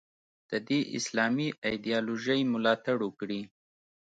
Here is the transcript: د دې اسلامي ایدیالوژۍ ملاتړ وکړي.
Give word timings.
د 0.49 0.51
دې 0.67 0.79
اسلامي 0.97 1.49
ایدیالوژۍ 1.67 2.41
ملاتړ 2.53 2.97
وکړي. 3.03 3.41